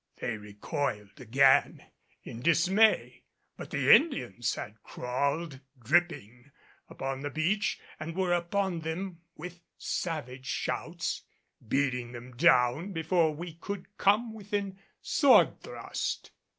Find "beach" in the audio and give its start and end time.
7.29-7.79